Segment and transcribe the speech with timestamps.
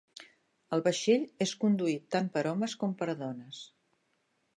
[0.77, 3.61] El vaixell és conduit tant per homes com per dones.